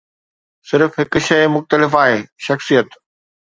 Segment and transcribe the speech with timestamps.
[0.69, 2.19] صرف هڪ شيء مختلف آهي،
[2.49, 3.01] شخصيت.